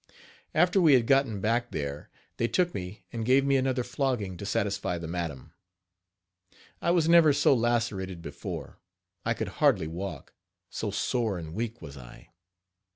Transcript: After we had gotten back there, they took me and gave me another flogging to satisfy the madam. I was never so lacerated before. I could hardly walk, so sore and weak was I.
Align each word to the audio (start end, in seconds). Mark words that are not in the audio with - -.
After 0.55 0.81
we 0.81 0.93
had 0.95 1.05
gotten 1.05 1.41
back 1.41 1.69
there, 1.69 2.09
they 2.37 2.47
took 2.47 2.73
me 2.73 3.03
and 3.13 3.23
gave 3.23 3.45
me 3.45 3.55
another 3.55 3.83
flogging 3.83 4.35
to 4.37 4.47
satisfy 4.47 4.97
the 4.97 5.07
madam. 5.07 5.53
I 6.81 6.89
was 6.89 7.07
never 7.07 7.33
so 7.33 7.53
lacerated 7.53 8.19
before. 8.23 8.79
I 9.23 9.35
could 9.35 9.49
hardly 9.61 9.85
walk, 9.87 10.33
so 10.71 10.89
sore 10.89 11.37
and 11.37 11.53
weak 11.53 11.83
was 11.83 11.97
I. 11.97 12.31